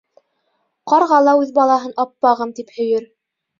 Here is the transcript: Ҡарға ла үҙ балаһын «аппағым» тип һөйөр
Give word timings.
Ҡарға 0.93 1.19
ла 1.27 1.35
үҙ 1.43 1.53
балаһын 1.59 1.95
«аппағым» 2.07 2.57
тип 2.61 2.75
һөйөр 2.81 3.09